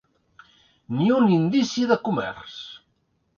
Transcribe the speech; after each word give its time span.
Ni 1.01 1.09
un 1.17 1.27
indici 1.35 1.85
de 1.93 1.99
comerç! 2.09 2.57